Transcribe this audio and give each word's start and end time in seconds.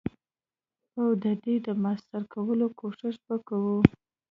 او 0.97 1.05
ددی 1.23 1.55
د 1.67 1.67
ماستر 1.83 2.21
کولو 2.33 2.67
کوښښ 2.79 3.15
به 3.25 3.35
کوو. 3.47 3.77